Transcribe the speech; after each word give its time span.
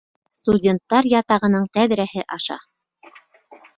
Студенттар 0.37 1.09
ятағының 1.11 1.67
тәҙрәһе 1.79 2.25
аша! 2.39 2.59